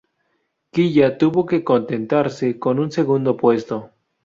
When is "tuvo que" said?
1.19-1.63